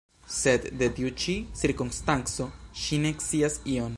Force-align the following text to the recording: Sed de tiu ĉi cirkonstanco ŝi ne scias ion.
Sed 0.35 0.63
de 0.79 0.87
tiu 0.99 1.11
ĉi 1.25 1.35
cirkonstanco 1.61 2.49
ŝi 2.85 3.03
ne 3.07 3.13
scias 3.27 3.63
ion. 3.75 3.89